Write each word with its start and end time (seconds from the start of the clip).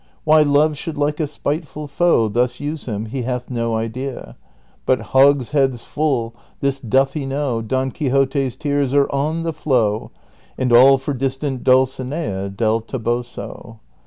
AYhy 0.25 0.51
Love 0.51 0.79
should 0.79 0.97
like 0.97 1.19
a 1.19 1.27
spiteful 1.27 1.87
foe 1.87 2.27
Thus 2.27 2.59
use 2.59 2.85
him, 2.85 3.05
he 3.05 3.21
hath 3.21 3.51
no 3.51 3.75
idea, 3.75 4.35
But 4.87 5.11
hogsheads 5.13 5.83
full— 5.83 6.33
this 6.59 6.79
doth 6.79 7.13
he 7.13 7.27
know— 7.27 7.61
Don 7.61 7.91
Quixote's 7.91 8.55
tears 8.55 8.95
are 8.95 9.07
on 9.11 9.43
the 9.43 9.53
flow, 9.53 10.09
And 10.57 10.73
all 10.73 10.97
for 10.97 11.13
distant 11.13 11.63
Dulcinea 11.63 12.49
Del 12.49 12.81
Toboso. 12.81 13.77